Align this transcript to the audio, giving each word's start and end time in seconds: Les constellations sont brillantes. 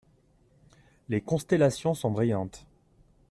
Les 1.09 1.21
constellations 1.21 1.93
sont 1.93 2.09
brillantes. 2.09 2.65